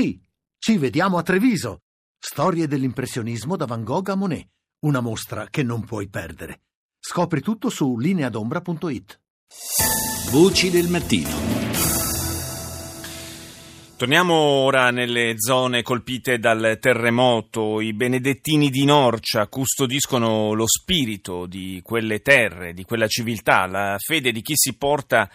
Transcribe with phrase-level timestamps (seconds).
[0.00, 0.16] Sì,
[0.60, 1.80] ci vediamo a Treviso.
[2.16, 4.46] Storie dell'impressionismo da Van Gogh a Monet.
[4.84, 6.60] Una mostra che non puoi perdere.
[7.00, 9.20] Scopri tutto su lineadombra.it.
[10.30, 11.28] Voci del mattino.
[13.96, 17.80] Torniamo ora nelle zone colpite dal terremoto.
[17.80, 24.30] I benedettini di Norcia custodiscono lo spirito di quelle terre, di quella civiltà, la fede
[24.30, 25.28] di chi si porta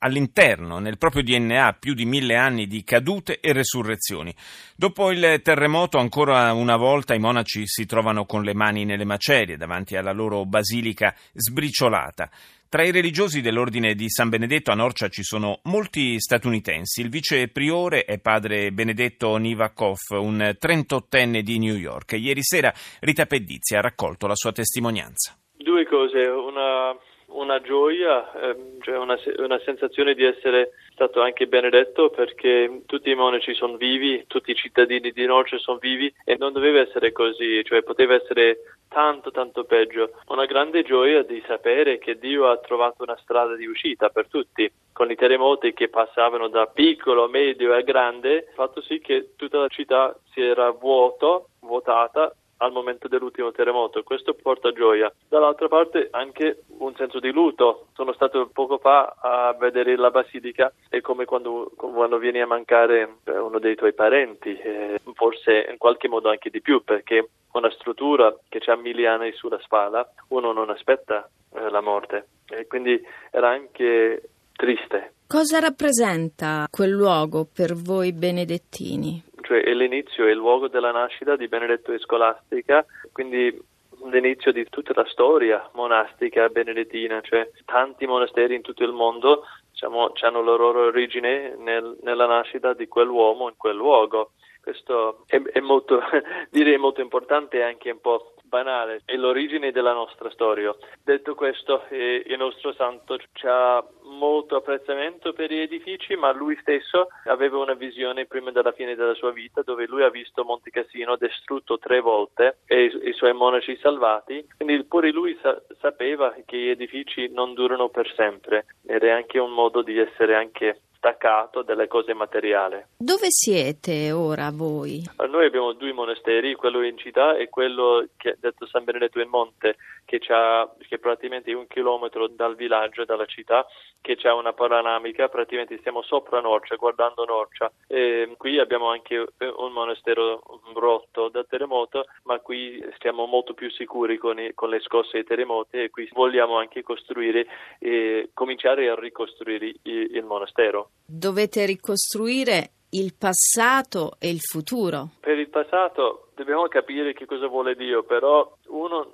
[0.00, 4.34] all'interno, nel proprio DNA, più di mille anni di cadute e resurrezioni.
[4.76, 9.56] Dopo il terremoto, ancora una volta i monaci si trovano con le mani nelle macerie
[9.56, 12.30] davanti alla loro basilica sbriciolata.
[12.70, 17.00] Tra i religiosi dell'ordine di San Benedetto a Norcia ci sono molti statunitensi.
[17.00, 22.12] Il vice priore è padre Benedetto Nivakov, un trentottenne di New York.
[22.12, 25.36] Ieri sera Rita Pedizzi ha raccolto la sua testimonianza.
[25.56, 26.94] Due cose, una
[27.32, 33.14] una gioia, ehm, cioè una, una, sensazione di essere stato anche benedetto perché tutti i
[33.14, 37.62] monaci sono vivi, tutti i cittadini di Norcia sono vivi e non doveva essere così,
[37.64, 38.58] cioè poteva essere
[38.88, 40.10] tanto tanto peggio.
[40.28, 44.70] Una grande gioia di sapere che Dio ha trovato una strada di uscita per tutti.
[44.92, 49.68] Con i terremoti che passavano da piccolo, medio e grande, fatto sì che tutta la
[49.68, 54.02] città si era vuoto, vuotata al momento dell'ultimo terremoto.
[54.02, 55.12] Questo porta gioia.
[55.28, 57.86] Dall'altra parte anche un senso di lutto.
[57.94, 63.16] Sono stato poco fa a vedere la basilica e come quando, quando vieni a mancare
[63.24, 67.70] eh, uno dei tuoi parenti, eh, forse in qualche modo anche di più, perché una
[67.70, 72.26] struttura che ha mille anni sulla spalla, uno non aspetta eh, la morte.
[72.48, 75.14] E quindi era anche triste.
[75.26, 79.22] Cosa rappresenta quel luogo per voi benedettini?
[79.50, 83.60] Cioè è l'inizio, è il luogo della nascita di Benedetto e Scolastica, quindi
[84.04, 89.42] l'inizio di tutta la storia monastica benedettina, cioè tanti monasteri in tutto il mondo
[89.72, 94.34] diciamo, hanno la loro origine nel, nella nascita di quell'uomo in quel luogo.
[94.62, 96.00] Questo è, è molto,
[96.50, 100.72] direi molto importante e anche un po' banale, è l'origine della nostra storia.
[101.02, 103.84] Detto questo, eh, il nostro santo ha
[104.20, 109.14] molto apprezzamento per gli edifici, ma lui stesso aveva una visione prima della fine della
[109.14, 113.78] sua vita dove lui ha visto Monte Cassino distrutto tre volte e i, suoi monaci
[113.80, 119.10] salvati, quindi pure lui sa- sapeva che gli edifici non durano per sempre ed è
[119.10, 122.84] anche un modo di essere anche staccato dalle cose materiali.
[122.98, 125.02] Dove siete ora voi?
[125.28, 129.30] Noi abbiamo due monasteri, quello in città e quello che è detto San Benedetto in
[129.30, 129.76] Monte,
[130.10, 133.64] che, che è praticamente un chilometro dal villaggio, dalla città,
[134.00, 137.70] che ha una panoramica, praticamente stiamo sopra Norcia, guardando Norcia.
[137.86, 140.42] E qui abbiamo anche un monastero
[140.74, 145.24] rotto dal terremoto, ma qui stiamo molto più sicuri con, i, con le scosse dei
[145.24, 147.46] terremoti e qui vogliamo anche costruire
[147.78, 150.90] e cominciare a ricostruire il, il monastero.
[151.06, 155.10] Dovete ricostruire il passato e il futuro.
[155.20, 159.12] Per il passato dobbiamo capire che cosa vuole Dio, però uno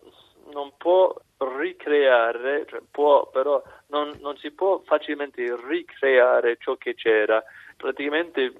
[2.30, 7.42] ricreare, cioè può, però non, non, si può facilmente ricreare ciò che c'era.
[7.76, 8.54] Praticamente il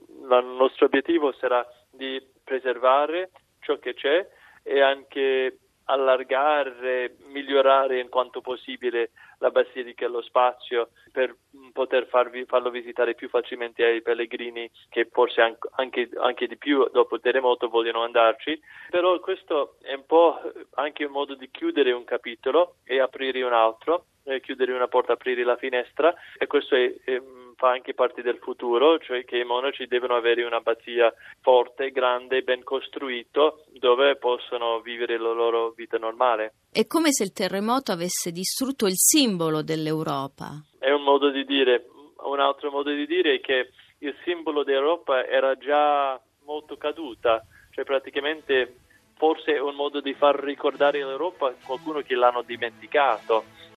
[0.59, 4.29] nostro obiettivo sarà di preservare ciò che c'è
[4.63, 11.37] e anche allargare, migliorare in quanto possibile la basilica e lo spazio per
[11.73, 17.17] poter farvi, farlo visitare più facilmente ai pellegrini che forse anche, anche, di più dopo
[17.17, 18.59] il terremoto vogliono andarci.
[18.91, 20.41] Però questo è un po'
[20.75, 24.07] anche un modo di chiudere un capitolo e aprire un altro,
[24.41, 27.21] chiudere una porta, aprire la finestra e questo è, è
[27.57, 32.63] fa anche parte del futuro, cioè che i monaci devono avere un'abbazia forte, grande, ben
[32.63, 36.55] costruito, dove possono vivere la loro vita normale.
[36.71, 40.63] È come se il terremoto avesse distrutto il simbolo dell'Europa.
[40.79, 41.87] È un modo di dire.
[42.19, 47.85] Un altro modo di dire è che il simbolo d'Europa era già molto caduta, cioè
[47.85, 48.77] praticamente
[49.17, 53.45] forse è un modo di far ricordare l'Europa a qualcuno che l'hanno dimenticato